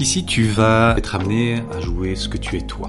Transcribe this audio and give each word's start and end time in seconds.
Ici, 0.00 0.24
tu 0.24 0.44
vas 0.44 0.94
être 0.96 1.14
amené 1.14 1.62
à 1.76 1.80
jouer 1.80 2.16
ce 2.16 2.30
que 2.30 2.38
tu 2.38 2.56
es 2.56 2.62
toi. 2.62 2.88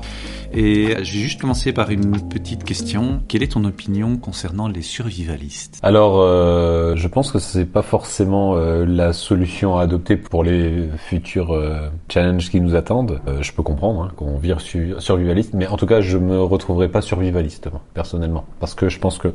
Et 0.54 0.96
je 1.04 1.14
vais 1.14 1.20
juste 1.20 1.42
commencer 1.42 1.74
par 1.74 1.90
une 1.90 2.30
petite 2.30 2.64
question. 2.64 3.22
Quelle 3.28 3.44
est 3.44 3.52
ton 3.52 3.66
opinion 3.66 4.16
concernant 4.16 4.70
les 4.70 4.82
survivalistes? 4.82 5.78
Alors, 5.84 6.22
euh, 6.22 6.96
je 6.96 7.08
pense 7.10 7.34
que 7.34 7.40
c'est 7.40 7.66
pas 7.66 7.82
forcément 7.82 8.56
euh, 8.56 8.86
la 8.86 9.12
solution 9.12 9.78
à 9.78 9.82
adopter 9.82 10.16
pour 10.16 10.46
les 10.46 10.88
futurs 10.96 11.52
euh, 11.52 11.90
challenges 12.08 12.50
qui 12.50 12.62
nous 12.62 12.76
attendent. 12.76 13.20
Je 13.42 13.52
peux 13.52 13.64
comprendre 13.64 14.04
hein, 14.04 14.12
qu'on 14.16 14.38
vire 14.38 14.62
su 14.62 14.94
survivaliste, 15.00 15.54
mais 15.54 15.68
en 15.68 15.76
tout 15.76 15.88
cas, 15.88 16.00
je 16.00 16.18
me 16.18 16.42
retrouverai 16.42 16.88
pas 16.88 17.02
survivaliste 17.02 17.70
personnellement, 17.94 18.46
parce 18.62 18.74
que 18.74 18.88
je 18.88 19.00
pense 19.00 19.18
que 19.18 19.34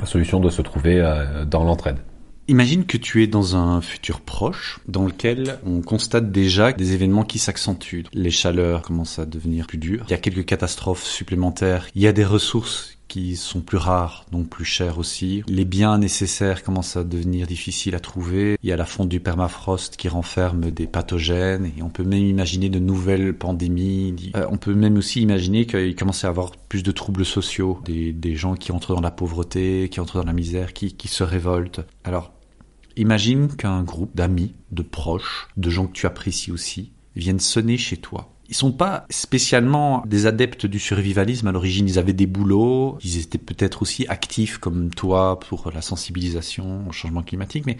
la 0.00 0.06
solution 0.06 0.40
doit 0.40 0.50
se 0.50 0.62
trouver 0.62 1.00
dans 1.46 1.62
l'entraide. 1.62 1.98
Imagine 2.46 2.84
que 2.84 2.98
tu 2.98 3.22
es 3.22 3.26
dans 3.26 3.56
un 3.56 3.80
futur 3.80 4.20
proche 4.20 4.78
dans 4.86 5.06
lequel 5.06 5.58
on 5.64 5.80
constate 5.80 6.30
déjà 6.30 6.72
des 6.72 6.92
événements 6.92 7.24
qui 7.24 7.38
s'accentuent. 7.38 8.04
Les 8.12 8.30
chaleurs 8.30 8.82
commencent 8.82 9.18
à 9.18 9.24
devenir 9.24 9.66
plus 9.66 9.78
dures. 9.78 10.04
Il 10.08 10.10
y 10.10 10.14
a 10.14 10.18
quelques 10.18 10.44
catastrophes 10.44 11.04
supplémentaires. 11.04 11.86
Il 11.94 12.02
y 12.02 12.06
a 12.06 12.12
des 12.12 12.24
ressources 12.24 12.93
qui 13.08 13.36
sont 13.36 13.60
plus 13.60 13.78
rares, 13.78 14.26
donc 14.32 14.48
plus 14.48 14.64
chères 14.64 14.98
aussi. 14.98 15.42
Les 15.46 15.64
biens 15.64 15.98
nécessaires 15.98 16.62
commencent 16.62 16.96
à 16.96 17.04
devenir 17.04 17.46
difficiles 17.46 17.94
à 17.94 18.00
trouver. 18.00 18.58
Il 18.62 18.68
y 18.68 18.72
a 18.72 18.76
la 18.76 18.86
fonte 18.86 19.08
du 19.08 19.20
permafrost 19.20 19.96
qui 19.96 20.08
renferme 20.08 20.70
des 20.70 20.86
pathogènes 20.86 21.70
et 21.76 21.82
on 21.82 21.90
peut 21.90 22.04
même 22.04 22.24
imaginer 22.24 22.68
de 22.68 22.78
nouvelles 22.78 23.36
pandémies. 23.36 24.32
Euh, 24.36 24.46
on 24.50 24.56
peut 24.56 24.74
même 24.74 24.96
aussi 24.96 25.20
imaginer 25.20 25.66
qu'il 25.66 25.94
commence 25.94 26.24
à 26.24 26.28
avoir 26.28 26.52
plus 26.52 26.82
de 26.82 26.92
troubles 26.92 27.24
sociaux, 27.24 27.80
des, 27.84 28.12
des, 28.12 28.34
gens 28.34 28.54
qui 28.54 28.72
entrent 28.72 28.94
dans 28.94 29.00
la 29.00 29.10
pauvreté, 29.10 29.88
qui 29.90 30.00
entrent 30.00 30.18
dans 30.18 30.26
la 30.26 30.32
misère, 30.32 30.72
qui, 30.72 30.94
qui 30.94 31.08
se 31.08 31.22
révoltent. 31.22 31.80
Alors, 32.04 32.32
imagine 32.96 33.48
qu'un 33.48 33.82
groupe 33.82 34.14
d'amis, 34.16 34.54
de 34.72 34.82
proches, 34.82 35.48
de 35.56 35.70
gens 35.70 35.86
que 35.86 35.92
tu 35.92 36.06
apprécies 36.06 36.52
aussi, 36.52 36.92
viennent 37.16 37.40
sonner 37.40 37.76
chez 37.76 37.96
toi 37.96 38.33
ils 38.48 38.54
sont 38.54 38.72
pas 38.72 39.06
spécialement 39.10 40.02
des 40.06 40.26
adeptes 40.26 40.66
du 40.66 40.78
survivalisme 40.78 41.46
à 41.46 41.52
l'origine. 41.52 41.88
Ils 41.88 41.98
avaient 41.98 42.12
des 42.12 42.26
boulots, 42.26 42.98
ils 43.02 43.18
étaient 43.18 43.38
peut-être 43.38 43.82
aussi 43.82 44.06
actifs 44.08 44.58
comme 44.58 44.90
toi 44.90 45.40
pour 45.40 45.70
la 45.72 45.80
sensibilisation 45.80 46.86
au 46.88 46.92
changement 46.92 47.22
climatique, 47.22 47.64
mais 47.66 47.76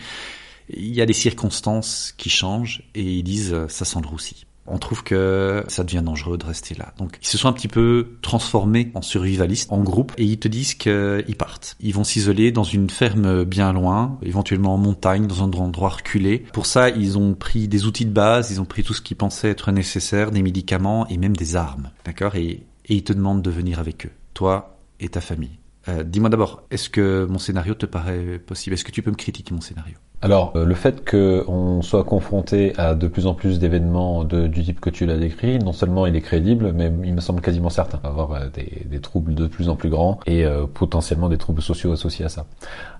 il 0.68 0.94
y 0.94 1.02
a 1.02 1.06
des 1.06 1.12
circonstances 1.12 2.14
qui 2.16 2.30
changent 2.30 2.82
et 2.94 3.02
ils 3.02 3.22
disent 3.22 3.54
ça 3.68 3.84
sent 3.84 4.00
le 4.02 4.08
roussi 4.08 4.46
on 4.66 4.78
trouve 4.78 5.02
que 5.02 5.64
ça 5.68 5.84
devient 5.84 6.02
dangereux 6.04 6.38
de 6.38 6.44
rester 6.44 6.74
là. 6.74 6.94
Donc 6.98 7.18
ils 7.22 7.26
se 7.26 7.38
sont 7.38 7.48
un 7.48 7.52
petit 7.52 7.68
peu 7.68 8.16
transformés 8.22 8.90
en 8.94 9.02
survivalistes, 9.02 9.72
en 9.72 9.82
groupe, 9.82 10.12
et 10.16 10.24
ils 10.24 10.38
te 10.38 10.48
disent 10.48 10.74
qu'ils 10.74 11.36
partent. 11.36 11.76
Ils 11.80 11.94
vont 11.94 12.04
s'isoler 12.04 12.52
dans 12.52 12.64
une 12.64 12.90
ferme 12.90 13.44
bien 13.44 13.72
loin, 13.72 14.18
éventuellement 14.22 14.74
en 14.74 14.78
montagne, 14.78 15.26
dans 15.26 15.42
un 15.42 15.52
endroit 15.52 15.90
reculé. 15.90 16.44
Pour 16.52 16.66
ça, 16.66 16.90
ils 16.90 17.18
ont 17.18 17.34
pris 17.34 17.68
des 17.68 17.84
outils 17.86 18.06
de 18.06 18.10
base, 18.10 18.50
ils 18.50 18.60
ont 18.60 18.64
pris 18.64 18.82
tout 18.82 18.94
ce 18.94 19.02
qu'ils 19.02 19.16
pensaient 19.16 19.50
être 19.50 19.70
nécessaire, 19.72 20.30
des 20.30 20.42
médicaments 20.42 21.06
et 21.08 21.18
même 21.18 21.36
des 21.36 21.56
armes. 21.56 21.90
D'accord? 22.04 22.34
Et, 22.36 22.66
ils 22.86 23.02
te 23.02 23.14
demandent 23.14 23.40
de 23.40 23.50
venir 23.50 23.78
avec 23.78 24.04
eux, 24.04 24.10
toi 24.34 24.78
et 25.00 25.08
ta 25.08 25.22
famille. 25.22 25.58
Euh, 25.88 26.02
Dis-moi 26.04 26.28
d'abord, 26.28 26.64
est-ce 26.70 26.90
que 26.90 27.26
mon 27.30 27.38
scénario 27.38 27.74
te 27.74 27.86
paraît 27.86 28.38
possible? 28.38 28.74
Est-ce 28.74 28.84
que 28.84 28.90
tu 28.92 29.00
peux 29.00 29.10
me 29.10 29.16
critiquer 29.16 29.54
mon 29.54 29.62
scénario? 29.62 29.96
Alors, 30.24 30.54
euh, 30.56 30.64
le 30.64 30.74
fait 30.74 31.06
qu'on 31.06 31.82
soit 31.82 32.02
confronté 32.04 32.72
à 32.78 32.94
de 32.94 33.08
plus 33.08 33.26
en 33.26 33.34
plus 33.34 33.58
d'événements 33.58 34.24
du 34.24 34.64
type 34.64 34.80
que 34.80 34.88
tu 34.88 35.04
l'as 35.04 35.18
décrit, 35.18 35.58
non 35.58 35.74
seulement 35.74 36.06
il 36.06 36.16
est 36.16 36.22
crédible, 36.22 36.72
mais 36.72 36.90
il 37.04 37.12
me 37.12 37.20
semble 37.20 37.42
quasiment 37.42 37.68
certain 37.68 38.00
avoir 38.02 38.32
euh, 38.32 38.46
des, 38.54 38.86
des, 38.86 39.00
troubles 39.00 39.34
de 39.34 39.46
plus 39.46 39.68
en 39.68 39.76
plus 39.76 39.90
grands 39.90 40.20
et 40.24 40.46
euh, 40.46 40.64
potentiellement 40.64 41.28
des 41.28 41.36
troubles 41.36 41.60
sociaux 41.60 41.92
associés 41.92 42.24
à 42.24 42.30
ça. 42.30 42.46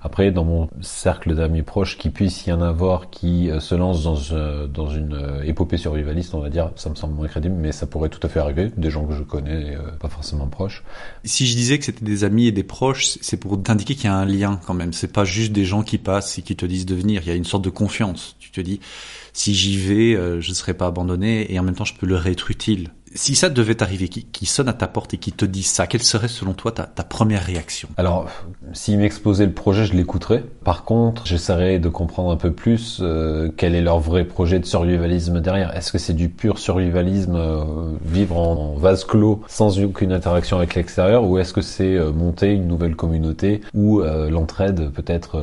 Après, 0.02 0.32
dans 0.32 0.44
mon 0.44 0.68
cercle 0.82 1.34
d'amis 1.34 1.62
proches, 1.62 1.96
qui 1.96 2.10
puisse 2.10 2.46
y 2.46 2.52
en 2.52 2.60
avoir 2.60 3.08
qui 3.08 3.50
euh, 3.50 3.58
se 3.58 3.74
lancent 3.74 4.04
dans, 4.04 4.36
euh, 4.36 4.66
dans 4.66 4.90
une 4.90 5.40
épopée 5.46 5.78
survivaliste, 5.78 6.34
on 6.34 6.40
va 6.40 6.50
dire, 6.50 6.72
ça 6.76 6.90
me 6.90 6.94
semble 6.94 7.14
moins 7.14 7.28
crédible, 7.28 7.54
mais 7.58 7.72
ça 7.72 7.86
pourrait 7.86 8.10
tout 8.10 8.20
à 8.22 8.28
fait 8.28 8.38
arriver, 8.38 8.70
des 8.76 8.90
gens 8.90 9.06
que 9.06 9.14
je 9.14 9.22
connais, 9.22 9.78
pas 9.98 10.08
forcément 10.08 10.46
proches. 10.46 10.84
Si 11.24 11.46
je 11.46 11.56
disais 11.56 11.78
que 11.78 11.86
c'était 11.86 12.04
des 12.04 12.24
amis 12.24 12.48
et 12.48 12.52
des 12.52 12.64
proches, 12.64 13.16
c'est 13.22 13.38
pour 13.38 13.62
t'indiquer 13.62 13.94
qu'il 13.94 14.04
y 14.04 14.08
a 14.08 14.14
un 14.14 14.26
lien 14.26 14.60
quand 14.66 14.74
même. 14.74 14.92
C'est 14.92 15.10
pas 15.10 15.24
juste 15.24 15.52
des 15.52 15.64
gens 15.64 15.82
qui 15.82 15.96
passent 15.96 16.38
et 16.38 16.42
qui 16.42 16.54
te 16.54 16.66
disent 16.66 16.84
de 16.84 16.94
venir 16.94 17.13
il 17.22 17.28
y 17.28 17.32
a 17.32 17.34
une 17.34 17.44
sorte 17.44 17.64
de 17.64 17.70
confiance. 17.70 18.36
Tu 18.38 18.50
te 18.50 18.60
dis, 18.60 18.80
si 19.32 19.54
j'y 19.54 19.76
vais, 19.76 20.14
euh, 20.14 20.40
je 20.40 20.50
ne 20.50 20.54
serai 20.54 20.74
pas 20.74 20.86
abandonné 20.86 21.52
et 21.52 21.58
en 21.58 21.62
même 21.62 21.74
temps, 21.74 21.84
je 21.84 21.94
peux 21.94 22.06
leur 22.06 22.26
être 22.26 22.50
utile 22.50 22.90
si 23.14 23.36
ça 23.36 23.48
devait 23.48 23.82
arriver, 23.82 24.08
qui, 24.08 24.24
qui, 24.24 24.46
sonne 24.46 24.68
à 24.68 24.72
ta 24.72 24.88
porte 24.88 25.14
et 25.14 25.18
qui 25.18 25.32
te 25.32 25.44
dit 25.44 25.62
ça, 25.62 25.86
quelle 25.86 26.02
serait 26.02 26.28
selon 26.28 26.52
toi 26.52 26.72
ta, 26.72 26.82
ta 26.82 27.04
première 27.04 27.44
réaction? 27.44 27.88
Alors, 27.96 28.28
s'ils 28.72 28.98
m'exposaient 28.98 29.46
le 29.46 29.52
projet, 29.52 29.84
je 29.84 29.94
l'écouterais. 29.94 30.44
Par 30.64 30.84
contre, 30.84 31.26
j'essaierais 31.26 31.78
de 31.78 31.88
comprendre 31.88 32.32
un 32.32 32.36
peu 32.36 32.52
plus 32.52 32.98
euh, 33.00 33.50
quel 33.56 33.74
est 33.74 33.80
leur 33.80 34.00
vrai 34.00 34.24
projet 34.24 34.58
de 34.58 34.66
survivalisme 34.66 35.40
derrière. 35.40 35.74
Est-ce 35.76 35.92
que 35.92 35.98
c'est 35.98 36.12
du 36.12 36.28
pur 36.28 36.58
survivalisme, 36.58 37.36
euh, 37.36 37.64
vivre 38.04 38.36
en, 38.36 38.74
en, 38.74 38.74
vase 38.74 39.04
clos 39.04 39.42
sans 39.46 39.80
aucune 39.80 40.12
interaction 40.12 40.58
avec 40.58 40.74
l'extérieur, 40.74 41.24
ou 41.24 41.38
est-ce 41.38 41.52
que 41.52 41.62
c'est 41.62 41.94
euh, 41.94 42.10
monter 42.10 42.52
une 42.52 42.66
nouvelle 42.66 42.96
communauté 42.96 43.60
où 43.74 44.00
l'entraide 44.00 44.90
peut 44.90 45.04
être 45.06 45.42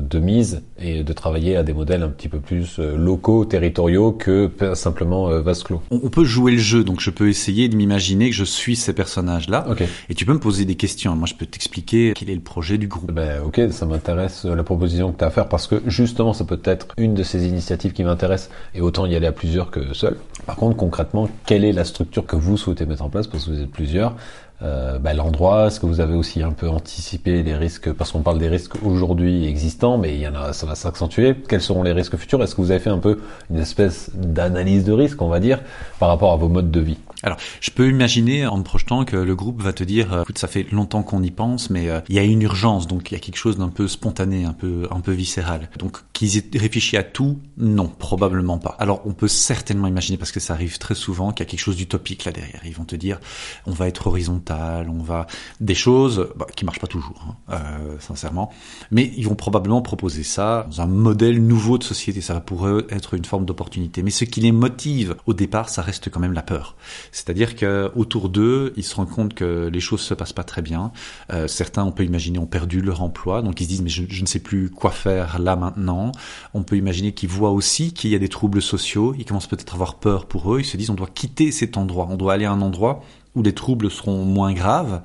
de 0.00 0.18
mise 0.18 0.62
et 0.78 1.02
de 1.02 1.12
travailler 1.12 1.56
à 1.56 1.62
des 1.62 1.72
modèles 1.72 2.02
un 2.02 2.08
petit 2.08 2.28
peu 2.28 2.38
plus 2.38 2.78
locaux, 2.78 3.44
territoriaux 3.44 4.12
que 4.12 4.50
simplement 4.74 5.28
vase 5.40 5.62
clos? 5.62 5.82
On, 5.90 6.00
on 6.04 6.08
peut 6.08 6.24
jouer 6.24 6.52
le 6.52 6.58
jeu, 6.58 6.84
donc 6.84 7.00
je 7.06 7.12
peux 7.12 7.28
essayer 7.28 7.68
de 7.68 7.76
m'imaginer 7.76 8.30
que 8.30 8.34
je 8.34 8.42
suis 8.42 8.74
ces 8.74 8.92
personnages-là. 8.92 9.64
Okay. 9.70 9.86
Et 10.08 10.14
tu 10.14 10.26
peux 10.26 10.32
me 10.32 10.40
poser 10.40 10.64
des 10.64 10.74
questions. 10.74 11.14
Moi, 11.14 11.28
je 11.28 11.34
peux 11.34 11.46
t'expliquer 11.46 12.12
quel 12.16 12.30
est 12.30 12.34
le 12.34 12.40
projet 12.40 12.78
du 12.78 12.88
groupe. 12.88 13.12
Ben, 13.12 13.42
ok, 13.44 13.60
ça 13.70 13.86
m'intéresse 13.86 14.44
la 14.44 14.64
proposition 14.64 15.12
que 15.12 15.18
tu 15.18 15.22
as 15.22 15.28
à 15.28 15.30
faire 15.30 15.48
parce 15.48 15.68
que 15.68 15.80
justement, 15.86 16.32
ça 16.32 16.44
peut 16.44 16.60
être 16.64 16.88
une 16.96 17.14
de 17.14 17.22
ces 17.22 17.46
initiatives 17.46 17.92
qui 17.92 18.02
m'intéresse 18.02 18.50
et 18.74 18.80
autant 18.80 19.06
y 19.06 19.14
aller 19.14 19.28
à 19.28 19.32
plusieurs 19.32 19.70
que 19.70 19.94
seul. 19.94 20.16
Par 20.46 20.56
contre, 20.56 20.76
concrètement, 20.76 21.28
quelle 21.44 21.64
est 21.64 21.72
la 21.72 21.84
structure 21.84 22.24
que 22.24 22.36
vous 22.36 22.56
souhaitez 22.56 22.86
mettre 22.86 23.02
en 23.02 23.10
place? 23.10 23.26
Parce 23.26 23.44
que 23.44 23.50
vous 23.50 23.60
êtes 23.60 23.70
plusieurs. 23.70 24.14
Euh, 24.62 24.98
bah, 24.98 25.12
l'endroit 25.12 25.66
Est-ce 25.66 25.80
que 25.80 25.86
vous 25.86 26.00
avez 26.00 26.14
aussi 26.14 26.42
un 26.42 26.52
peu 26.52 26.68
anticipé 26.68 27.42
les 27.42 27.54
risques? 27.54 27.92
Parce 27.92 28.12
qu'on 28.12 28.22
parle 28.22 28.38
des 28.38 28.48
risques 28.48 28.82
aujourd'hui 28.84 29.46
existants, 29.46 29.98
mais 29.98 30.14
il 30.14 30.20
y 30.20 30.28
en 30.28 30.34
a, 30.34 30.52
ça 30.52 30.66
va 30.66 30.74
s'accentuer. 30.74 31.34
Quels 31.48 31.60
seront 31.60 31.82
les 31.82 31.92
risques 31.92 32.16
futurs? 32.16 32.42
Est-ce 32.42 32.54
que 32.54 32.62
vous 32.62 32.70
avez 32.70 32.80
fait 32.80 32.90
un 32.90 32.98
peu 32.98 33.20
une 33.50 33.58
espèce 33.58 34.10
d'analyse 34.14 34.84
de 34.84 34.92
risque, 34.92 35.20
on 35.20 35.28
va 35.28 35.40
dire, 35.40 35.60
par 35.98 36.08
rapport 36.08 36.32
à 36.32 36.36
vos 36.36 36.48
modes 36.48 36.70
de 36.70 36.80
vie? 36.80 36.98
Alors, 37.22 37.38
je 37.60 37.70
peux 37.70 37.88
imaginer 37.88 38.46
en 38.46 38.58
me 38.58 38.62
projetant 38.62 39.04
que 39.04 39.16
le 39.16 39.34
groupe 39.34 39.62
va 39.62 39.72
te 39.72 39.84
dire, 39.84 40.12
euh, 40.12 40.22
écoute, 40.22 40.38
ça 40.38 40.48
fait 40.48 40.70
longtemps 40.70 41.02
qu'on 41.02 41.22
y 41.22 41.30
pense, 41.30 41.70
mais 41.70 41.88
euh, 41.88 42.00
il 42.08 42.14
y 42.14 42.18
a 42.18 42.22
une 42.22 42.42
urgence, 42.42 42.86
donc 42.86 43.10
il 43.10 43.14
y 43.14 43.16
a 43.16 43.20
quelque 43.20 43.36
chose 43.36 43.56
d'un 43.56 43.68
peu 43.68 43.88
spontané, 43.88 44.44
un 44.44 44.52
peu, 44.52 44.86
un 44.90 45.00
peu 45.00 45.12
viscéral. 45.12 45.70
Donc, 45.78 45.98
qu'ils 46.12 46.36
aient 46.36 46.58
réfléchi 46.58 46.96
à 46.96 47.02
tout, 47.02 47.40
non, 47.56 47.88
probablement 47.88 48.58
pas. 48.58 48.76
Alors, 48.78 49.02
on 49.06 49.12
peut 49.12 49.28
certainement 49.28 49.88
imaginer, 49.88 50.18
parce 50.18 50.32
que 50.32 50.40
ça 50.40 50.52
arrive 50.52 50.78
très 50.78 50.94
souvent, 50.94 51.32
qu'il 51.32 51.44
y 51.44 51.48
a 51.48 51.50
quelque 51.50 51.60
chose 51.60 51.76
d'utopique 51.76 52.24
là 52.24 52.32
derrière. 52.32 52.60
Ils 52.64 52.74
vont 52.74 52.84
te 52.84 52.96
dire, 52.96 53.18
on 53.66 53.72
va 53.72 53.88
être 53.88 54.06
horizontal, 54.06 54.90
on 54.90 55.02
va 55.02 55.26
des 55.60 55.74
choses 55.74 56.28
bah, 56.36 56.46
qui 56.54 56.64
marchent 56.64 56.80
pas 56.80 56.86
toujours, 56.86 57.36
hein, 57.48 57.54
euh, 57.54 57.96
sincèrement, 57.98 58.52
mais 58.90 59.10
ils 59.16 59.26
vont 59.26 59.34
probablement 59.34 59.80
proposer 59.80 60.22
ça 60.22 60.66
dans 60.70 60.82
un 60.82 60.86
modèle 60.86 61.42
nouveau 61.42 61.78
de 61.78 61.84
société. 61.84 62.20
Ça 62.20 62.38
pourrait 62.40 62.84
être 62.90 63.14
une 63.14 63.24
forme 63.24 63.46
d'opportunité. 63.46 64.02
Mais 64.02 64.10
ce 64.10 64.24
qui 64.24 64.40
les 64.40 64.52
motive 64.52 65.16
au 65.26 65.32
départ, 65.32 65.70
ça 65.70 65.82
reste 65.82 66.10
quand 66.10 66.20
même 66.20 66.32
la 66.32 66.42
peur. 66.42 66.76
C'est-à-dire 67.12 67.56
que 67.56 67.90
autour 67.94 68.28
d'eux, 68.28 68.72
ils 68.76 68.84
se 68.84 68.94
rendent 68.94 69.10
compte 69.10 69.34
que 69.34 69.68
les 69.72 69.80
choses 69.80 70.00
se 70.00 70.14
passent 70.14 70.32
pas 70.32 70.44
très 70.44 70.62
bien. 70.62 70.92
Euh, 71.32 71.48
certains, 71.48 71.84
on 71.84 71.92
peut 71.92 72.04
imaginer, 72.04 72.38
ont 72.38 72.46
perdu 72.46 72.80
leur 72.80 73.02
emploi, 73.02 73.42
donc 73.42 73.60
ils 73.60 73.64
se 73.64 73.68
disent 73.68 73.82
mais 73.82 73.88
je, 73.88 74.04
je 74.08 74.22
ne 74.22 74.26
sais 74.26 74.40
plus 74.40 74.70
quoi 74.70 74.90
faire 74.90 75.38
là 75.38 75.56
maintenant. 75.56 76.12
On 76.54 76.62
peut 76.62 76.76
imaginer 76.76 77.12
qu'ils 77.12 77.28
voient 77.28 77.50
aussi 77.50 77.92
qu'il 77.92 78.10
y 78.10 78.14
a 78.14 78.18
des 78.18 78.28
troubles 78.28 78.62
sociaux. 78.62 79.14
Ils 79.18 79.24
commencent 79.24 79.46
peut-être 79.46 79.72
à 79.72 79.74
avoir 79.74 79.96
peur 79.96 80.26
pour 80.26 80.54
eux. 80.54 80.60
Ils 80.60 80.64
se 80.64 80.76
disent 80.76 80.90
on 80.90 80.94
doit 80.94 81.10
quitter 81.12 81.52
cet 81.52 81.76
endroit, 81.76 82.08
on 82.10 82.16
doit 82.16 82.32
aller 82.32 82.44
à 82.44 82.52
un 82.52 82.60
endroit 82.60 83.02
où 83.36 83.42
les 83.42 83.52
troubles 83.52 83.90
seront 83.90 84.24
moins 84.24 84.52
graves 84.52 85.02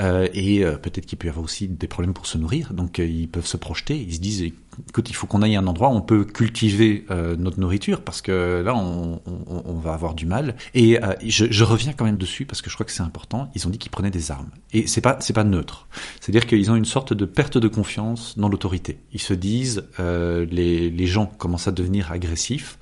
euh, 0.00 0.28
et 0.34 0.64
euh, 0.64 0.76
peut-être 0.76 1.06
qu'il 1.06 1.16
peut 1.16 1.28
y 1.28 1.30
avoir 1.30 1.44
aussi 1.44 1.68
des 1.68 1.86
problèmes 1.86 2.12
pour 2.12 2.26
se 2.26 2.36
nourrir. 2.36 2.74
Donc 2.74 2.98
euh, 2.98 3.06
ils 3.06 3.28
peuvent 3.28 3.46
se 3.46 3.56
projeter. 3.56 3.96
Ils 3.96 4.16
se 4.16 4.20
disent 4.20 4.52
écoute, 4.88 5.10
il 5.10 5.14
faut 5.14 5.26
qu'on 5.26 5.42
aille 5.42 5.56
à 5.56 5.60
un 5.60 5.66
endroit 5.66 5.88
où 5.88 5.92
on 5.92 6.00
peut 6.00 6.24
cultiver 6.24 7.04
euh, 7.10 7.36
notre 7.36 7.60
nourriture 7.60 8.02
parce 8.02 8.22
que 8.22 8.62
là, 8.64 8.74
on, 8.74 9.20
on, 9.26 9.62
on 9.64 9.74
va 9.74 9.92
avoir 9.92 10.14
du 10.14 10.26
mal. 10.26 10.56
Et 10.74 11.02
euh, 11.02 11.14
je, 11.24 11.46
je, 11.50 11.64
reviens 11.64 11.92
quand 11.92 12.04
même 12.04 12.16
dessus 12.16 12.44
parce 12.44 12.62
que 12.62 12.70
je 12.70 12.74
crois 12.74 12.86
que 12.86 12.92
c'est 12.92 13.02
important. 13.02 13.50
Ils 13.54 13.66
ont 13.66 13.70
dit 13.70 13.78
qu'ils 13.78 13.90
prenaient 13.90 14.10
des 14.10 14.30
armes 14.30 14.50
et 14.72 14.86
c'est 14.86 15.00
pas 15.00 15.16
c'est 15.20 15.32
pas 15.32 15.44
neutre. 15.44 15.88
C'est-à-dire 16.20 16.46
qu'ils 16.46 16.70
ont 16.70 16.76
une 16.76 16.84
sorte 16.84 17.12
de 17.12 17.24
perte 17.24 17.58
de 17.58 17.68
confiance 17.68 18.38
dans 18.38 18.48
l'autorité. 18.48 18.98
Ils 19.12 19.20
se 19.20 19.34
disent 19.34 19.84
euh, 20.00 20.46
les 20.50 20.90
les 20.90 21.06
gens 21.06 21.26
commencent 21.26 21.68
à 21.68 21.72
devenir 21.72 22.12
agressifs. 22.12 22.78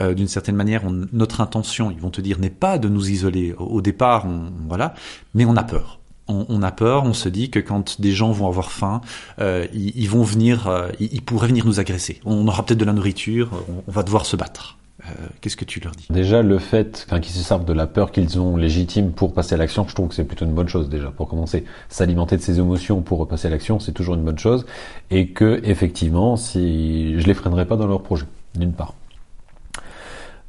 Euh, 0.00 0.14
d'une 0.14 0.28
certaine 0.28 0.56
manière, 0.56 0.84
on, 0.84 1.06
notre 1.12 1.40
intention, 1.40 1.90
ils 1.90 2.00
vont 2.00 2.10
te 2.10 2.20
dire, 2.20 2.38
n'est 2.38 2.50
pas 2.50 2.78
de 2.78 2.88
nous 2.88 3.10
isoler. 3.10 3.54
Au, 3.58 3.64
au 3.64 3.80
départ, 3.80 4.26
on, 4.26 4.52
voilà, 4.68 4.94
mais 5.34 5.44
on 5.44 5.56
a 5.56 5.64
peur 5.64 5.98
on, 6.28 6.62
a 6.62 6.70
peur, 6.70 7.04
on 7.04 7.14
se 7.14 7.28
dit 7.28 7.50
que 7.50 7.58
quand 7.58 8.00
des 8.00 8.12
gens 8.12 8.30
vont 8.32 8.46
avoir 8.46 8.70
faim, 8.70 9.00
euh, 9.40 9.66
ils, 9.72 10.08
vont 10.08 10.22
venir, 10.22 10.68
euh, 10.68 10.88
ils, 11.00 11.22
pourraient 11.22 11.48
venir 11.48 11.66
nous 11.66 11.80
agresser. 11.80 12.20
On 12.24 12.46
aura 12.46 12.64
peut-être 12.64 12.78
de 12.78 12.84
la 12.84 12.92
nourriture, 12.92 13.50
on, 13.86 13.90
va 13.90 14.02
devoir 14.02 14.26
se 14.26 14.36
battre. 14.36 14.76
Euh, 15.04 15.12
Qu'est-ce 15.40 15.56
que 15.56 15.64
tu 15.64 15.80
leur 15.80 15.92
dis? 15.92 16.06
Déjà, 16.10 16.42
le 16.42 16.58
fait 16.58 17.06
qu'ils 17.22 17.32
se 17.32 17.42
servent 17.42 17.64
de 17.64 17.72
la 17.72 17.86
peur 17.86 18.12
qu'ils 18.12 18.38
ont 18.38 18.56
légitime 18.56 19.12
pour 19.12 19.32
passer 19.32 19.54
à 19.54 19.58
l'action, 19.58 19.86
je 19.88 19.94
trouve 19.94 20.08
que 20.08 20.14
c'est 20.14 20.24
plutôt 20.24 20.44
une 20.44 20.54
bonne 20.54 20.68
chose 20.68 20.88
déjà. 20.88 21.10
Pour 21.10 21.28
commencer, 21.28 21.64
s'alimenter 21.88 22.36
de 22.36 22.42
ses 22.42 22.58
émotions 22.58 23.00
pour 23.00 23.26
passer 23.26 23.48
à 23.48 23.50
l'action, 23.50 23.80
c'est 23.80 23.92
toujours 23.92 24.14
une 24.14 24.24
bonne 24.24 24.38
chose. 24.38 24.66
Et 25.10 25.28
que 25.28 25.60
effectivement, 25.64 26.36
si 26.36 27.18
je 27.18 27.26
les 27.26 27.34
freinerai 27.34 27.66
pas 27.66 27.76
dans 27.76 27.86
leur 27.86 28.02
projet, 28.02 28.26
d'une 28.54 28.72
part. 28.72 28.94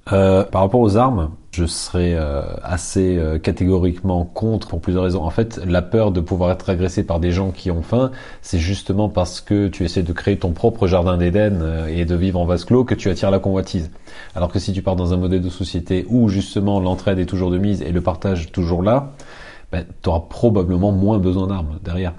Par 0.05 0.61
rapport 0.61 0.79
aux 0.79 0.97
armes, 0.97 1.29
je 1.59 1.65
serais 1.65 2.13
euh, 2.13 2.41
assez 2.63 3.17
euh, 3.17 3.37
catégoriquement 3.37 4.23
contre 4.23 4.69
pour 4.69 4.79
plusieurs 4.79 5.03
raisons. 5.03 5.23
En 5.23 5.29
fait, 5.29 5.59
la 5.65 5.81
peur 5.81 6.11
de 6.11 6.21
pouvoir 6.21 6.51
être 6.51 6.69
agressé 6.69 7.03
par 7.03 7.19
des 7.19 7.31
gens 7.31 7.51
qui 7.51 7.69
ont 7.69 7.81
faim, 7.81 8.11
c'est 8.41 8.59
justement 8.59 9.09
parce 9.09 9.41
que 9.41 9.67
tu 9.67 9.83
essaies 9.83 10.03
de 10.03 10.13
créer 10.13 10.37
ton 10.37 10.51
propre 10.51 10.87
jardin 10.87 11.17
d'Éden 11.17 11.59
euh, 11.61 11.87
et 11.87 12.05
de 12.05 12.15
vivre 12.15 12.39
en 12.39 12.45
vase 12.45 12.63
clos 12.63 12.85
que 12.85 12.95
tu 12.95 13.09
attires 13.09 13.29
la 13.29 13.39
convoitise. 13.39 13.91
Alors 14.35 14.49
que 14.49 14.59
si 14.59 14.71
tu 14.71 14.81
pars 14.81 14.95
dans 14.95 15.13
un 15.13 15.17
modèle 15.17 15.41
de 15.41 15.49
société 15.49 16.05
où 16.09 16.29
justement 16.29 16.79
l'entraide 16.79 17.19
est 17.19 17.25
toujours 17.25 17.51
de 17.51 17.57
mise 17.57 17.81
et 17.81 17.91
le 17.91 17.99
partage 17.99 18.53
toujours 18.53 18.81
là, 18.81 19.11
ben, 19.73 19.83
tu 20.01 20.09
auras 20.09 20.21
probablement 20.29 20.93
moins 20.93 21.19
besoin 21.19 21.47
d'armes 21.47 21.77
derrière. 21.83 22.13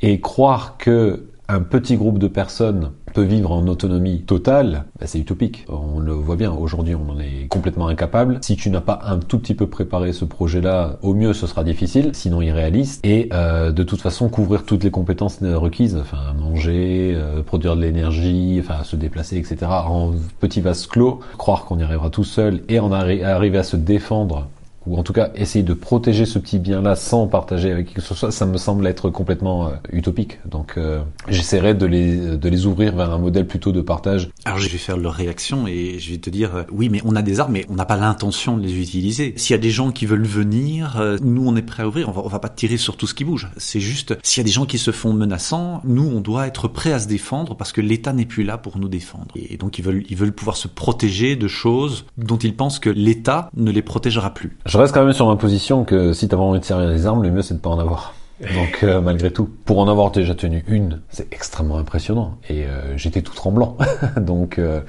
Et 0.00 0.20
croire 0.20 0.76
que 0.78 1.24
un 1.48 1.60
petit 1.60 1.96
groupe 1.96 2.18
de 2.18 2.28
personnes 2.28 2.92
peut 3.16 3.22
vivre 3.22 3.50
en 3.50 3.66
autonomie 3.66 4.20
totale, 4.20 4.84
bah, 5.00 5.06
c'est 5.06 5.18
utopique. 5.18 5.64
On 5.70 6.00
le 6.00 6.12
voit 6.12 6.36
bien, 6.36 6.52
aujourd'hui 6.52 6.94
on 6.94 7.10
en 7.10 7.18
est 7.18 7.48
complètement 7.48 7.88
incapable. 7.88 8.40
Si 8.42 8.56
tu 8.56 8.68
n'as 8.68 8.82
pas 8.82 9.00
un 9.04 9.18
tout 9.20 9.38
petit 9.38 9.54
peu 9.54 9.66
préparé 9.66 10.12
ce 10.12 10.26
projet-là, 10.26 10.98
au 11.00 11.14
mieux 11.14 11.32
ce 11.32 11.46
sera 11.46 11.64
difficile, 11.64 12.10
sinon 12.12 12.42
irréaliste. 12.42 13.00
Et 13.06 13.30
euh, 13.32 13.72
de 13.72 13.82
toute 13.84 14.02
façon, 14.02 14.28
couvrir 14.28 14.64
toutes 14.64 14.84
les 14.84 14.90
compétences 14.90 15.38
requises, 15.42 15.96
enfin 15.96 16.34
manger, 16.38 17.14
euh, 17.16 17.42
produire 17.42 17.74
de 17.74 17.80
l'énergie, 17.80 18.60
enfin 18.62 18.84
se 18.84 18.96
déplacer, 18.96 19.38
etc. 19.38 19.56
En 19.70 20.12
petit 20.38 20.60
vase 20.60 20.86
clos, 20.86 21.20
croire 21.38 21.64
qu'on 21.64 21.78
y 21.78 21.82
arrivera 21.84 22.10
tout 22.10 22.24
seul 22.24 22.64
et 22.68 22.80
en 22.80 22.92
arriver 22.92 23.56
à 23.56 23.62
se 23.62 23.76
défendre 23.76 24.46
ou 24.86 24.96
en 24.96 25.02
tout 25.02 25.12
cas 25.12 25.30
essayer 25.34 25.64
de 25.64 25.74
protéger 25.74 26.26
ce 26.26 26.38
petit 26.38 26.58
bien-là 26.58 26.96
sans 26.96 27.26
partager 27.26 27.72
avec 27.72 27.88
qui 27.88 27.94
que 27.94 28.00
ce 28.00 28.14
soit, 28.14 28.30
ça 28.30 28.46
me 28.46 28.58
semble 28.58 28.86
être 28.86 29.10
complètement 29.10 29.68
euh, 29.68 29.72
utopique. 29.92 30.38
Donc 30.46 30.74
euh, 30.76 31.02
j'essaierai 31.28 31.74
de 31.74 31.86
les, 31.86 32.36
de 32.36 32.48
les 32.48 32.66
ouvrir 32.66 32.94
vers 32.94 33.12
un 33.12 33.18
modèle 33.18 33.46
plutôt 33.46 33.72
de 33.72 33.80
partage. 33.80 34.30
Alors 34.44 34.58
je 34.58 34.68
vais 34.68 34.78
faire 34.78 34.96
leur 34.96 35.14
réaction 35.14 35.66
et 35.66 35.98
je 35.98 36.12
vais 36.12 36.18
te 36.18 36.30
dire, 36.30 36.54
euh, 36.54 36.62
oui 36.70 36.88
mais 36.88 37.00
on 37.04 37.16
a 37.16 37.22
des 37.22 37.40
armes 37.40 37.52
mais 37.52 37.66
on 37.68 37.74
n'a 37.74 37.84
pas 37.84 37.96
l'intention 37.96 38.56
de 38.56 38.62
les 38.62 38.80
utiliser. 38.80 39.34
S'il 39.36 39.54
y 39.54 39.58
a 39.58 39.62
des 39.62 39.70
gens 39.70 39.90
qui 39.90 40.06
veulent 40.06 40.26
venir, 40.26 41.02
nous 41.22 41.46
on 41.46 41.56
est 41.56 41.62
prêt 41.62 41.82
à 41.82 41.88
ouvrir, 41.88 42.08
on 42.08 42.12
va, 42.12 42.22
va 42.28 42.38
pas 42.38 42.48
tirer 42.48 42.76
sur 42.76 42.96
tout 42.96 43.06
ce 43.06 43.14
qui 43.14 43.24
bouge. 43.24 43.48
C'est 43.56 43.80
juste, 43.80 44.16
s'il 44.22 44.40
y 44.40 44.44
a 44.44 44.46
des 44.46 44.52
gens 44.52 44.66
qui 44.66 44.78
se 44.78 44.90
font 44.90 45.12
menaçants, 45.12 45.80
nous 45.84 46.06
on 46.06 46.20
doit 46.20 46.46
être 46.46 46.68
prêt 46.68 46.92
à 46.92 46.98
se 46.98 47.08
défendre 47.08 47.56
parce 47.56 47.72
que 47.72 47.80
l'État 47.80 48.12
n'est 48.12 48.26
plus 48.26 48.44
là 48.44 48.58
pour 48.58 48.78
nous 48.78 48.88
défendre. 48.88 49.34
Et 49.36 49.56
donc 49.56 49.78
ils 49.78 49.84
veulent, 49.84 50.04
ils 50.08 50.16
veulent 50.16 50.32
pouvoir 50.32 50.56
se 50.56 50.68
protéger 50.68 51.36
de 51.36 51.48
choses 51.48 52.04
dont 52.18 52.36
ils 52.36 52.54
pensent 52.54 52.78
que 52.78 52.90
l'État 52.90 53.50
ne 53.56 53.70
les 53.70 53.82
protégera 53.82 54.34
plus. 54.34 54.56
Je 54.76 54.80
reste 54.82 54.92
quand 54.92 55.04
même 55.04 55.14
sur 55.14 55.26
ma 55.26 55.36
position 55.36 55.84
que 55.84 56.12
si 56.12 56.28
t'as 56.28 56.36
envie 56.36 56.60
de 56.60 56.64
servir 56.66 56.90
des 56.90 57.06
armes, 57.06 57.22
le 57.22 57.30
mieux 57.30 57.40
c'est 57.40 57.54
de 57.54 57.60
pas 57.60 57.70
en 57.70 57.78
avoir. 57.78 58.12
Donc 58.40 58.80
euh, 58.82 59.00
malgré 59.00 59.32
tout, 59.32 59.48
pour 59.64 59.78
en 59.78 59.88
avoir 59.88 60.10
déjà 60.10 60.34
tenu 60.34 60.62
une, 60.68 61.00
c'est 61.08 61.32
extrêmement 61.32 61.78
impressionnant. 61.78 62.38
Et 62.48 62.64
euh, 62.64 62.96
j'étais 62.96 63.22
tout 63.22 63.34
tremblant. 63.34 63.76
Donc 64.20 64.58
euh, 64.58 64.80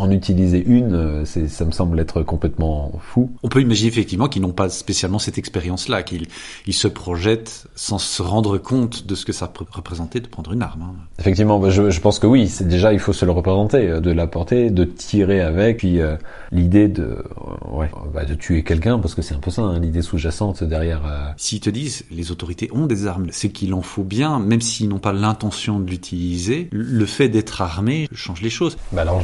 en 0.00 0.10
utiliser 0.10 0.64
une, 0.64 0.94
euh, 0.94 1.24
c'est, 1.24 1.48
ça 1.48 1.64
me 1.64 1.72
semble 1.72 2.00
être 2.00 2.22
complètement 2.22 2.92
fou. 3.00 3.30
On 3.42 3.48
peut 3.48 3.60
imaginer 3.60 3.88
effectivement 3.88 4.28
qu'ils 4.28 4.42
n'ont 4.42 4.52
pas 4.52 4.70
spécialement 4.70 5.18
cette 5.18 5.36
expérience-là, 5.36 6.02
qu'ils 6.02 6.26
ils 6.66 6.72
se 6.72 6.88
projettent 6.88 7.66
sans 7.74 7.98
se 7.98 8.22
rendre 8.22 8.56
compte 8.56 9.06
de 9.06 9.14
ce 9.14 9.24
que 9.26 9.32
ça 9.32 9.46
peut 9.46 9.64
représenter 9.70 10.20
de 10.20 10.26
prendre 10.26 10.52
une 10.52 10.62
arme. 10.62 10.82
Hein. 10.82 10.94
Effectivement, 11.18 11.58
bah, 11.58 11.68
je, 11.68 11.90
je, 11.90 12.00
pense 12.00 12.18
que 12.18 12.26
oui, 12.26 12.48
c'est 12.48 12.66
déjà 12.66 12.92
il 12.92 12.98
faut 12.98 13.12
se 13.12 13.26
le 13.26 13.32
représenter, 13.32 13.88
euh, 13.88 14.00
de 14.00 14.10
la 14.10 14.26
porter, 14.26 14.70
de 14.70 14.84
tirer 14.84 15.40
avec, 15.42 15.78
puis 15.78 16.00
euh, 16.00 16.16
l'idée 16.50 16.88
de, 16.88 17.22
ouais, 17.70 17.90
bah, 18.14 18.24
de 18.24 18.34
tuer 18.34 18.64
quelqu'un, 18.64 18.98
parce 18.98 19.14
que 19.14 19.22
c'est 19.22 19.34
un 19.34 19.40
peu 19.40 19.50
ça, 19.50 19.62
hein, 19.62 19.80
l'idée 19.80 20.02
sous-jacente 20.02 20.64
derrière. 20.64 21.34
S'ils 21.36 21.60
te 21.60 21.70
disent 21.70 22.04
les 22.10 22.30
autorités 22.32 22.70
ont 22.72 22.86
des 22.90 23.06
armes, 23.06 23.28
c'est 23.30 23.50
qu'il 23.50 23.74
en 23.74 23.82
faut 23.82 24.04
bien, 24.04 24.38
même 24.38 24.60
s'ils 24.60 24.88
n'ont 24.88 24.98
pas 24.98 25.12
l'intention 25.12 25.80
de 25.80 25.88
l'utiliser, 25.88 26.68
le 26.72 27.06
fait 27.06 27.28
d'être 27.28 27.62
armé 27.62 28.08
change 28.12 28.42
les 28.42 28.50
choses. 28.50 28.76
Bah 28.92 29.02
alors 29.02 29.22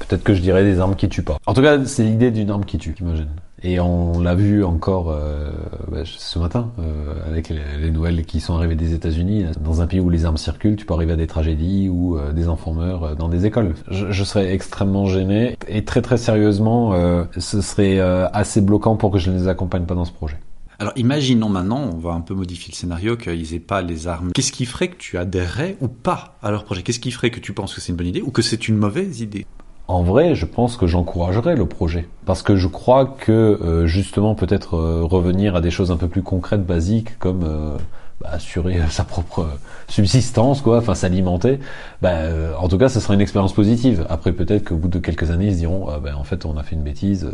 peut-être 0.00 0.22
que 0.22 0.34
je 0.34 0.40
dirais 0.40 0.64
des 0.64 0.78
armes 0.78 0.96
qui 0.96 1.08
tuent 1.08 1.22
pas. 1.22 1.38
En 1.46 1.54
tout 1.54 1.62
cas, 1.62 1.84
c'est 1.84 2.04
l'idée 2.04 2.30
d'une 2.30 2.50
arme 2.50 2.64
qui 2.64 2.78
tue 2.78 2.94
qui 2.94 3.04
me 3.04 3.16
gêne. 3.16 3.28
Et 3.62 3.80
on 3.80 4.20
l'a 4.20 4.36
vu 4.36 4.62
encore 4.62 5.10
euh, 5.10 5.50
bah, 5.90 6.02
ce 6.04 6.38
matin 6.38 6.70
euh, 6.78 7.14
avec 7.26 7.48
les, 7.48 7.90
nouvelles 7.90 8.24
qui 8.24 8.38
sont 8.38 8.54
arrivées 8.54 8.76
des 8.76 8.94
États-Unis. 8.94 9.46
Dans 9.60 9.82
un 9.82 9.88
pays 9.88 9.98
où 9.98 10.10
les 10.10 10.24
armes 10.24 10.36
circulent, 10.36 10.76
tu 10.76 10.86
peux 10.86 10.94
arriver 10.94 11.14
à 11.14 11.16
des 11.16 11.26
tragédies 11.26 11.88
ou 11.88 12.16
euh, 12.16 12.32
des 12.32 12.48
enfants 12.48 12.72
meurent 12.72 13.04
euh, 13.04 13.14
dans 13.16 13.28
des 13.28 13.46
écoles. 13.46 13.74
Je, 13.90 14.12
je, 14.12 14.24
serais 14.24 14.52
extrêmement 14.52 15.06
gêné 15.06 15.56
et 15.66 15.84
très 15.84 16.02
très 16.02 16.18
sérieusement, 16.18 16.92
euh, 16.92 17.24
ce 17.36 17.60
serait 17.60 17.98
assez 17.98 18.60
bloquant 18.60 18.96
pour 18.96 19.10
que 19.10 19.18
je 19.18 19.30
ne 19.30 19.36
les 19.36 19.48
accompagne 19.48 19.84
pas 19.84 19.94
dans 19.94 20.04
ce 20.04 20.12
projet. 20.12 20.36
Alors 20.80 20.92
imaginons 20.94 21.48
maintenant, 21.48 21.90
on 21.92 21.98
va 21.98 22.12
un 22.12 22.20
peu 22.20 22.34
modifier 22.34 22.70
le 22.70 22.76
scénario, 22.76 23.16
qu'ils 23.16 23.52
aient 23.52 23.58
pas 23.58 23.82
les 23.82 24.06
armes. 24.06 24.30
Qu'est-ce 24.32 24.52
qui 24.52 24.64
ferait 24.64 24.86
que 24.86 24.96
tu 24.96 25.18
adhérerais 25.18 25.76
ou 25.80 25.88
pas 25.88 26.36
à 26.40 26.52
leur 26.52 26.64
projet? 26.64 26.82
Qu'est-ce 26.82 27.00
qui 27.00 27.10
ferait 27.10 27.30
que 27.30 27.40
tu 27.40 27.52
penses 27.52 27.74
que 27.74 27.80
c'est 27.80 27.90
une 27.90 27.96
bonne 27.96 28.06
idée 28.06 28.22
ou 28.22 28.30
que 28.30 28.42
c'est 28.42 28.68
une 28.68 28.76
mauvaise 28.76 29.20
idée? 29.20 29.44
En 29.88 30.04
vrai, 30.04 30.36
je 30.36 30.46
pense 30.46 30.76
que 30.76 30.86
j'encouragerais 30.86 31.56
le 31.56 31.66
projet. 31.66 32.06
Parce 32.26 32.42
que 32.42 32.54
je 32.54 32.68
crois 32.68 33.06
que 33.06 33.32
euh, 33.32 33.86
justement 33.88 34.36
peut-être 34.36 34.76
euh, 34.76 35.02
revenir 35.02 35.56
à 35.56 35.60
des 35.60 35.72
choses 35.72 35.90
un 35.90 35.96
peu 35.96 36.06
plus 36.06 36.22
concrètes, 36.22 36.64
basiques, 36.64 37.18
comme 37.18 37.42
euh, 37.42 37.76
bah, 38.20 38.28
assurer 38.34 38.78
sa 38.88 39.02
propre 39.02 39.48
subsistance, 39.88 40.60
quoi, 40.60 40.78
enfin 40.78 40.94
s'alimenter, 40.94 41.58
bah, 42.02 42.18
en 42.60 42.68
tout 42.68 42.78
cas, 42.78 42.88
ce 42.88 43.00
sera 43.00 43.14
une 43.14 43.20
expérience 43.20 43.52
positive. 43.52 44.06
Après, 44.08 44.30
peut-être 44.30 44.68
qu'au 44.68 44.76
bout 44.76 44.88
de 44.88 45.00
quelques 45.00 45.32
années, 45.32 45.46
ils 45.46 45.54
se 45.54 45.58
diront, 45.58 45.88
ah, 45.88 45.98
bah, 45.98 46.16
en 46.16 46.24
fait, 46.24 46.44
on 46.44 46.56
a 46.56 46.62
fait 46.62 46.76
une 46.76 46.84
bêtise, 46.84 47.28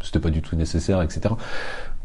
c'était 0.00 0.18
pas 0.18 0.30
du 0.30 0.42
tout 0.42 0.56
nécessaire, 0.56 1.02
etc. 1.02 1.34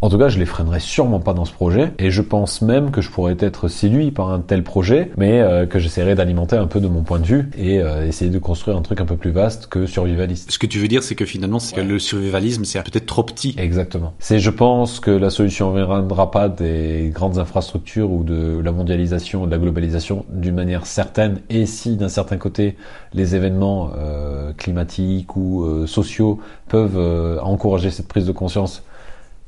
En 0.02 0.10
tout 0.10 0.18
cas, 0.18 0.30
je 0.30 0.40
les 0.40 0.46
freinerai 0.46 0.80
sûrement 0.80 1.20
pas 1.20 1.34
dans 1.34 1.44
ce 1.44 1.52
projet, 1.52 1.92
et 2.00 2.10
je 2.10 2.22
pense 2.22 2.62
même 2.62 2.90
que 2.90 3.02
je 3.02 3.10
pourrais 3.10 3.36
être 3.38 3.68
séduit 3.68 4.12
par 4.12 4.32
un 4.32 4.40
tel 4.40 4.64
projet, 4.64 5.12
mais 5.18 5.42
euh, 5.42 5.66
que 5.66 5.78
j'essaierai 5.78 6.16
d'alimenter 6.16 6.56
un 6.56 6.68
peu 6.68 6.80
de 6.80 6.88
mon 6.88 7.04
point 7.04 7.20
de 7.20 7.26
vue 7.26 7.50
et 7.58 7.82
euh, 7.82 8.08
essayer 8.08 8.32
de 8.32 8.40
construire 8.40 8.78
un 8.78 8.82
truc 8.82 9.02
un 9.02 9.06
peu 9.06 9.18
plus 9.18 9.32
vaste 9.32 9.68
que 9.68 9.86
survivaliste. 9.86 10.52
Ce 10.52 10.58
que 10.58 10.68
tu 10.68 10.80
veux 10.80 10.88
dire, 10.88 11.04
c'est 11.04 11.16
que 11.16 11.26
finalement, 11.26 11.60
c'est 11.60 11.76
que 11.76 11.82
le 11.82 12.00
survivalisme, 12.00 12.64
c'est 12.64 12.82
peut-être 12.82 13.08
trop 13.08 13.24
petit. 13.24 13.56
Exactement. 13.58 14.14
C'est, 14.20 14.40
je 14.40 14.50
pense 14.50 15.02
que 15.02 15.12
la 15.12 15.30
solution 15.30 15.74
ne 15.74 15.86
viendra 15.86 16.32
pas 16.32 16.48
des 16.48 17.12
grandes 17.14 17.38
infrastructures 17.38 18.10
ou 18.10 18.24
de 18.24 18.62
la 18.64 18.72
mondialisation 18.72 19.44
ou 19.44 19.46
de 19.48 19.52
la 19.52 19.58
globalisation 19.58 20.26
d'une 20.30 20.56
manière 20.56 20.86
certaine, 20.86 21.42
et 21.50 21.66
si 21.66 21.98
d'un 21.98 22.08
certain 22.08 22.38
côté 22.38 22.78
les 23.14 23.36
événements 23.36 23.92
euh, 23.98 24.54
climatiques 24.54 25.36
ou 25.36 25.66
euh, 25.66 25.88
sociaux 25.88 26.40
peuvent 26.70 26.98
euh, 26.98 27.38
encourager 27.42 27.92
cette 27.92 28.08
prise 28.08 28.26
de 28.26 28.32
conscience 28.32 28.84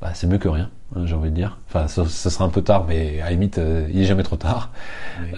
bah, 0.02 0.10
c'est 0.14 0.26
mieux 0.26 0.38
que 0.38 0.48
rien, 0.48 0.68
hein, 0.96 1.02
j'ai 1.04 1.14
envie 1.14 1.30
de 1.30 1.36
dire. 1.36 1.58
Enfin, 1.68 1.86
ce, 1.86 2.28
sera 2.28 2.44
un 2.44 2.48
peu 2.48 2.60
tard, 2.60 2.86
mais 2.88 3.20
à 3.20 3.26
la 3.26 3.30
limite, 3.30 3.58
euh, 3.58 3.86
il 3.94 4.02
est 4.02 4.04
jamais 4.04 4.24
trop 4.24 4.34
tard. 4.34 4.70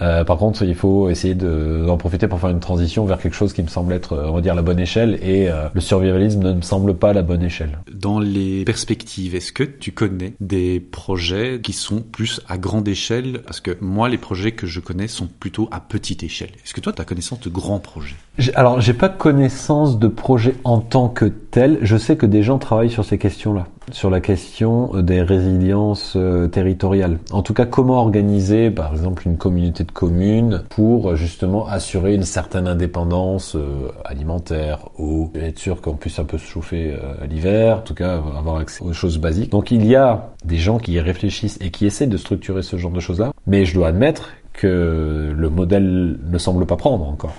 Euh, 0.01 0.23
par 0.23 0.37
contre, 0.37 0.63
il 0.63 0.73
faut 0.73 1.07
essayer 1.07 1.35
d'en 1.35 1.97
profiter 1.97 2.27
pour 2.27 2.39
faire 2.39 2.49
une 2.49 2.59
transition 2.59 3.05
vers 3.05 3.19
quelque 3.19 3.35
chose 3.35 3.53
qui 3.53 3.61
me 3.61 3.67
semble 3.67 3.93
être, 3.93 4.17
on 4.27 4.33
va 4.33 4.41
dire, 4.41 4.55
la 4.55 4.63
bonne 4.63 4.79
échelle, 4.79 5.19
et 5.21 5.51
euh, 5.51 5.67
le 5.71 5.81
survivalisme 5.81 6.41
ne 6.41 6.53
me 6.53 6.61
semble 6.63 6.95
pas 6.95 7.13
la 7.13 7.21
bonne 7.21 7.43
échelle. 7.43 7.77
Dans 7.93 8.19
les 8.19 8.65
perspectives, 8.65 9.35
est-ce 9.35 9.51
que 9.51 9.63
tu 9.63 9.91
connais 9.91 10.33
des 10.39 10.79
projets 10.79 11.61
qui 11.61 11.73
sont 11.73 12.01
plus 12.01 12.41
à 12.49 12.57
grande 12.57 12.87
échelle? 12.87 13.43
Parce 13.45 13.59
que 13.59 13.77
moi, 13.81 14.09
les 14.09 14.17
projets 14.17 14.53
que 14.53 14.65
je 14.65 14.79
connais 14.79 15.07
sont 15.07 15.27
plutôt 15.27 15.69
à 15.71 15.79
petite 15.79 16.23
échelle. 16.23 16.49
Est-ce 16.63 16.73
que 16.73 16.81
toi, 16.81 16.91
tu 16.91 17.03
as 17.03 17.05
connaissance 17.05 17.41
de 17.41 17.49
grands 17.49 17.79
projets? 17.79 18.15
Alors, 18.55 18.81
j'ai 18.81 18.95
pas 18.95 19.09
connaissance 19.09 19.99
de 19.99 20.07
projets 20.07 20.55
en 20.63 20.79
tant 20.79 21.07
que 21.07 21.25
tel. 21.25 21.77
Je 21.83 21.97
sais 21.97 22.17
que 22.17 22.25
des 22.25 22.41
gens 22.41 22.57
travaillent 22.57 22.89
sur 22.89 23.05
ces 23.05 23.19
questions-là 23.19 23.67
sur 23.91 24.09
la 24.09 24.19
question 24.19 25.01
des 25.01 25.21
résiliences 25.21 26.13
euh, 26.15 26.47
territoriales. 26.47 27.19
En 27.31 27.41
tout 27.41 27.53
cas, 27.53 27.65
comment 27.65 27.99
organiser, 27.99 28.71
par 28.71 28.91
exemple, 28.91 29.27
une 29.27 29.37
communauté 29.37 29.83
de 29.83 29.91
communes 29.91 30.63
pour 30.69 31.11
euh, 31.11 31.15
justement 31.15 31.67
assurer 31.67 32.15
une 32.15 32.23
certaine 32.23 32.67
indépendance 32.67 33.55
euh, 33.55 33.91
alimentaire, 34.03 34.89
eau, 34.97 35.31
être 35.35 35.59
sûr 35.59 35.81
qu'on 35.81 35.95
puisse 35.95 36.19
un 36.19 36.25
peu 36.25 36.37
se 36.37 36.45
chauffer 36.45 36.97
l'hiver, 37.29 37.77
en 37.77 37.81
tout 37.81 37.93
cas 37.93 38.21
avoir 38.37 38.57
accès 38.57 38.83
aux 38.83 38.93
choses 38.93 39.17
basiques. 39.17 39.51
Donc 39.51 39.71
il 39.71 39.85
y 39.85 39.95
a 39.95 40.29
des 40.43 40.57
gens 40.57 40.77
qui 40.77 40.93
y 40.93 40.99
réfléchissent 40.99 41.57
et 41.61 41.71
qui 41.71 41.85
essaient 41.85 42.07
de 42.07 42.17
structurer 42.17 42.61
ce 42.61 42.77
genre 42.77 42.91
de 42.91 42.99
choses-là, 42.99 43.31
mais 43.47 43.65
je 43.65 43.73
dois 43.73 43.89
admettre 43.89 44.29
que 44.53 45.33
le 45.35 45.49
modèle 45.49 46.17
ne 46.23 46.37
semble 46.37 46.65
pas 46.65 46.77
prendre 46.77 47.07
encore. 47.07 47.33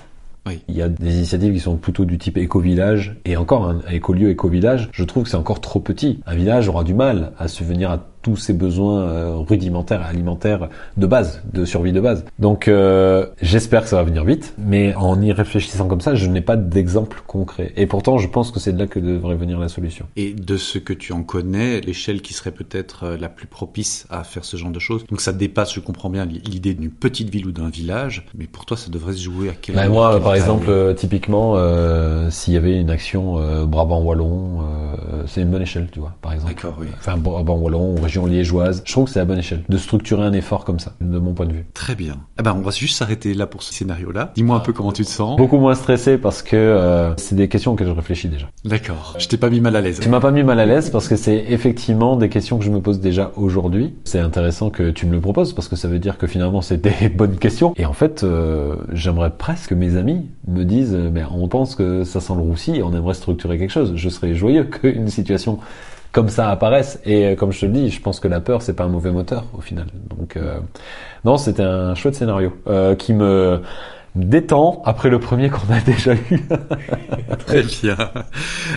Il 0.67 0.75
y 0.75 0.81
a 0.81 0.89
des 0.89 1.15
initiatives 1.15 1.53
qui 1.53 1.59
sont 1.59 1.77
plutôt 1.77 2.05
du 2.05 2.17
type 2.17 2.37
éco-village 2.37 3.17
et 3.25 3.37
encore 3.37 3.65
un 3.65 3.79
écolieu, 3.91 4.29
éco-village, 4.29 4.89
je 4.91 5.03
trouve 5.03 5.23
que 5.23 5.29
c'est 5.29 5.37
encore 5.37 5.61
trop 5.61 5.79
petit. 5.79 6.19
Un 6.25 6.35
village 6.35 6.67
aura 6.67 6.83
du 6.83 6.93
mal 6.93 7.33
à 7.37 7.47
subvenir 7.47 7.91
à 7.91 7.99
tous 8.27 8.35
ses 8.35 8.51
besoins 8.51 9.03
euh, 9.03 9.37
rudimentaires 9.37 10.01
alimentaires 10.01 10.67
de 10.97 11.07
base, 11.07 11.41
de 11.53 11.63
survie 11.63 11.93
de 11.93 12.01
base. 12.01 12.25
Donc 12.39 12.67
euh, 12.67 13.27
j'espère 13.41 13.83
que 13.83 13.87
ça 13.87 13.95
va 13.95 14.03
venir 14.03 14.25
vite, 14.25 14.53
mais 14.57 14.93
en 14.95 15.21
y 15.21 15.31
réfléchissant 15.31 15.87
comme 15.87 16.01
ça, 16.01 16.13
je 16.13 16.27
n'ai 16.27 16.41
pas 16.41 16.57
d'exemple 16.57 17.23
concret. 17.25 17.71
Et 17.77 17.87
pourtant, 17.87 18.17
je 18.17 18.27
pense 18.27 18.51
que 18.51 18.59
c'est 18.59 18.73
de 18.73 18.79
là 18.79 18.87
que 18.87 18.99
devrait 18.99 19.35
venir 19.35 19.59
la 19.59 19.69
solution. 19.69 20.07
Et 20.17 20.33
de 20.33 20.57
ce 20.57 20.77
que 20.77 20.91
tu 20.91 21.13
en 21.13 21.23
connais, 21.23 21.79
l'échelle 21.79 22.21
qui 22.21 22.33
serait 22.33 22.51
peut-être 22.51 23.05
euh, 23.05 23.17
la 23.17 23.29
plus 23.29 23.47
propice 23.47 24.05
à 24.09 24.25
faire 24.25 24.43
ce 24.43 24.57
genre 24.57 24.71
de 24.71 24.79
choses. 24.79 25.05
Donc 25.05 25.21
ça 25.21 25.31
dépasse, 25.31 25.73
je 25.73 25.79
comprends 25.79 26.09
bien 26.09 26.25
l'idée 26.25 26.73
d'une 26.73 26.91
petite 26.91 27.29
ville 27.29 27.47
ou 27.47 27.53
d'un 27.53 27.69
village, 27.69 28.25
mais 28.37 28.47
pour 28.47 28.65
toi, 28.65 28.75
ça 28.75 28.89
devrait 28.89 29.13
se 29.13 29.21
jouer 29.21 29.47
à 29.49 29.53
quel 29.53 29.75
ben 29.75 29.87
Moi, 29.87 30.19
par 30.19 30.35
exemple, 30.35 30.95
typiquement, 30.97 31.53
euh, 31.55 32.29
s'il 32.29 32.55
y 32.55 32.57
avait 32.57 32.77
une 32.77 32.89
action 32.89 33.37
Brabant 33.67 34.01
wallon, 34.01 34.65
c'est 35.27 35.41
une 35.41 35.49
bonne 35.49 35.61
échelle, 35.61 35.87
tu 35.93 35.99
vois, 35.99 36.13
par 36.21 36.33
exemple. 36.33 36.53
D'accord, 36.53 36.75
oui. 36.81 36.87
Enfin, 36.97 37.15
Brabant 37.15 37.55
wallon, 37.55 37.95
région 38.01 38.16
région 38.17 38.25
liégeoise. 38.25 38.81
Je 38.85 38.91
trouve 38.91 39.05
que 39.05 39.11
c'est 39.11 39.19
la 39.19 39.25
bonne 39.25 39.39
échelle 39.39 39.63
de 39.67 39.77
structurer 39.77 40.23
un 40.23 40.33
effort 40.33 40.65
comme 40.65 40.79
ça, 40.79 40.93
de 41.01 41.19
mon 41.19 41.33
point 41.33 41.45
de 41.45 41.53
vue. 41.53 41.65
Très 41.73 41.95
bien. 41.95 42.17
Eh 42.39 42.43
ben, 42.43 42.55
on 42.57 42.61
va 42.61 42.71
juste 42.71 42.97
s'arrêter 42.97 43.33
là 43.33 43.47
pour 43.47 43.63
ce 43.63 43.73
scénario-là. 43.73 44.31
Dis-moi 44.35 44.57
un 44.57 44.59
peu 44.59 44.73
comment 44.73 44.91
tu 44.91 45.03
te 45.03 45.09
sens. 45.09 45.37
Beaucoup 45.37 45.57
moins 45.57 45.75
stressé 45.75 46.17
parce 46.17 46.41
que 46.41 46.55
euh, 46.55 47.15
c'est 47.17 47.35
des 47.35 47.47
questions 47.47 47.73
auxquelles 47.73 47.87
je 47.87 47.91
réfléchis 47.91 48.27
déjà. 48.27 48.47
D'accord. 48.65 49.15
Je 49.19 49.27
t'ai 49.27 49.37
pas 49.37 49.49
mis 49.49 49.61
mal 49.61 49.75
à 49.75 49.81
l'aise. 49.81 49.99
Tu 49.99 50.09
m'as 50.09 50.19
pas 50.19 50.31
mis 50.31 50.43
mal 50.43 50.59
à 50.59 50.65
l'aise 50.65 50.89
parce 50.89 51.07
que 51.07 51.15
c'est 51.15 51.45
effectivement 51.49 52.15
des 52.15 52.29
questions 52.29 52.57
que 52.57 52.65
je 52.65 52.71
me 52.71 52.81
pose 52.81 52.99
déjà 52.99 53.31
aujourd'hui. 53.35 53.93
C'est 54.03 54.19
intéressant 54.19 54.69
que 54.69 54.89
tu 54.89 55.05
me 55.05 55.13
le 55.13 55.21
proposes 55.21 55.53
parce 55.53 55.67
que 55.67 55.75
ça 55.75 55.87
veut 55.87 55.99
dire 55.99 56.17
que 56.17 56.27
finalement 56.27 56.61
c'est 56.61 56.81
des 56.81 57.09
bonnes 57.15 57.37
questions. 57.37 57.73
Et 57.77 57.85
en 57.85 57.93
fait, 57.93 58.23
euh, 58.23 58.75
j'aimerais 58.93 59.31
presque 59.31 59.67
que 59.67 59.75
mes 59.75 59.97
amis 59.97 60.29
me 60.47 60.63
disent, 60.63 60.93
euh, 60.93 61.09
ben, 61.09 61.27
on 61.31 61.47
pense 61.47 61.75
que 61.75 62.03
ça 62.03 62.21
sent 62.21 62.33
le 62.35 62.41
roussi 62.41 62.75
et 62.75 62.83
on 62.83 62.93
aimerait 62.93 63.13
structurer 63.13 63.57
quelque 63.57 63.71
chose. 63.71 63.93
Je 63.95 64.09
serais 64.09 64.33
joyeux 64.33 64.63
qu'une 64.81 65.09
situation 65.09 65.59
comme 66.11 66.29
ça 66.29 66.49
apparaisse. 66.49 66.99
Et 67.05 67.25
euh, 67.25 67.35
comme 67.35 67.51
je 67.51 67.61
te 67.61 67.65
le 67.65 67.71
dis, 67.71 67.89
je 67.89 68.01
pense 68.01 68.19
que 68.19 68.27
la 68.27 68.39
peur, 68.39 68.61
c'est 68.61 68.73
pas 68.73 68.83
un 68.83 68.89
mauvais 68.89 69.11
moteur 69.11 69.45
au 69.57 69.61
final. 69.61 69.87
Donc 70.09 70.37
euh, 70.37 70.59
non, 71.25 71.37
c'était 71.37 71.63
un 71.63 71.95
chouette 71.95 72.15
scénario 72.15 72.53
euh, 72.67 72.95
qui 72.95 73.13
me 73.13 73.61
détend 74.17 74.81
après 74.85 75.09
le 75.09 75.19
premier 75.19 75.49
qu'on 75.49 75.71
a 75.71 75.79
déjà 75.85 76.13
eu. 76.13 76.47
Très 77.45 77.63
bien. 77.63 77.97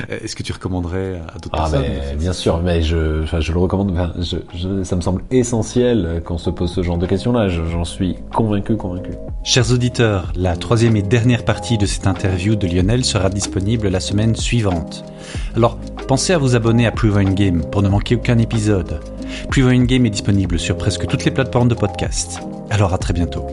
Est-ce 0.09 0.37
que 0.37 0.43
tu 0.43 0.53
recommanderais 0.53 1.21
à 1.29 1.39
d'autres 1.39 1.51
ah, 1.53 1.69
personnes 1.71 1.83
mais, 1.83 2.17
Bien 2.17 2.33
sûr, 2.33 2.61
mais 2.63 2.83
je, 2.83 2.97
le 2.97 3.59
recommande. 3.59 3.93
Enfin, 3.93 4.13
je, 4.19 4.37
je, 4.55 4.83
ça 4.85 4.97
me 4.97 5.01
semble 5.01 5.23
essentiel 5.31 6.23
qu'on 6.25 6.39
se 6.39 6.51
pose 6.51 6.73
ce 6.73 6.83
genre 6.83 6.99
de 6.99 7.07
questions-là. 7.07 7.49
J'en 7.49 7.85
suis 7.85 8.17
convaincu, 8.35 8.77
convaincu. 8.77 9.11
Chers 9.43 9.73
auditeurs, 9.73 10.33
la 10.37 10.57
troisième 10.57 10.97
et 10.97 11.03
dernière 11.03 11.45
partie 11.45 11.79
de 11.79 11.87
cette 11.87 12.07
interview 12.07 12.57
de 12.57 12.67
Lionel 12.67 13.05
sera 13.05 13.31
disponible 13.31 13.89
la 13.89 14.01
semaine 14.01 14.37
suivante. 14.37 15.05
Alors, 15.57 15.79
pensez 16.09 16.33
à 16.33 16.39
vous 16.39 16.57
abonner 16.57 16.87
à 16.87 16.93
Prove 16.93 17.23
Game 17.35 17.63
pour 17.71 17.83
ne 17.83 17.89
manquer 17.89 18.17
aucun 18.17 18.39
épisode. 18.39 19.01
Prove 19.51 19.73
Game 19.85 20.07
est 20.07 20.11
disponible 20.11 20.59
sur 20.59 20.77
presque 20.77 21.07
toutes 21.07 21.25
les 21.25 21.31
plateformes 21.31 21.69
de 21.69 21.75
podcast. 21.75 22.41
Alors 22.71 22.95
à 22.95 22.99
très 22.99 23.13
bientôt. 23.13 23.47